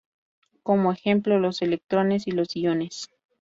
[0.63, 3.07] Como ejemplo los electrones y los iones.